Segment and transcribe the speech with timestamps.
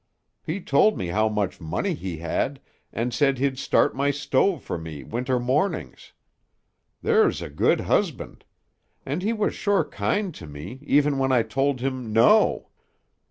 [0.41, 2.59] He told me how much money he had
[2.91, 6.13] and said he'd start my stove for me winter mornings.
[7.03, 8.43] There's a good husband!
[9.05, 12.69] And he was sure kind to me even when I told him 'no.'